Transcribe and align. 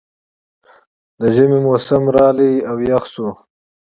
د 1.19 1.21
ژمي 1.35 1.59
موسم 1.67 2.03
راغی 2.15 2.53
او 2.69 2.75
یخ 2.89 3.03
شو 3.13 3.27